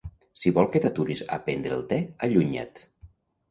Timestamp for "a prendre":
1.37-1.77